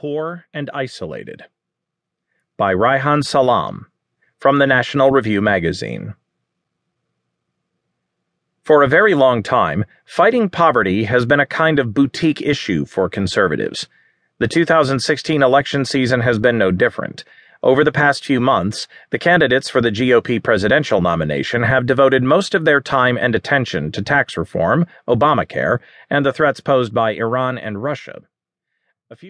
Poor 0.00 0.46
and 0.54 0.70
Isolated. 0.72 1.44
By 2.56 2.72
Reihan 2.72 3.22
Salam, 3.22 3.88
from 4.38 4.58
the 4.58 4.66
National 4.66 5.10
Review 5.10 5.42
Magazine. 5.42 6.14
For 8.62 8.82
a 8.82 8.88
very 8.88 9.12
long 9.12 9.42
time, 9.42 9.84
fighting 10.06 10.48
poverty 10.48 11.04
has 11.04 11.26
been 11.26 11.38
a 11.38 11.44
kind 11.44 11.78
of 11.78 11.92
boutique 11.92 12.40
issue 12.40 12.86
for 12.86 13.10
conservatives. 13.10 13.88
The 14.38 14.48
2016 14.48 15.42
election 15.42 15.84
season 15.84 16.20
has 16.20 16.38
been 16.38 16.56
no 16.56 16.70
different. 16.70 17.22
Over 17.62 17.84
the 17.84 17.92
past 17.92 18.24
few 18.24 18.40
months, 18.40 18.88
the 19.10 19.18
candidates 19.18 19.68
for 19.68 19.82
the 19.82 19.92
GOP 19.92 20.42
presidential 20.42 21.02
nomination 21.02 21.64
have 21.64 21.84
devoted 21.84 22.22
most 22.22 22.54
of 22.54 22.64
their 22.64 22.80
time 22.80 23.18
and 23.18 23.34
attention 23.34 23.92
to 23.92 24.00
tax 24.00 24.38
reform, 24.38 24.86
Obamacare, 25.06 25.78
and 26.08 26.24
the 26.24 26.32
threats 26.32 26.60
posed 26.60 26.94
by 26.94 27.12
Iran 27.12 27.58
and 27.58 27.82
Russia. 27.82 28.22
A 29.12 29.16
few 29.16 29.28